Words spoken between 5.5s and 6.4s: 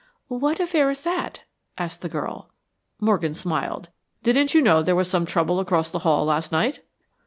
across the hall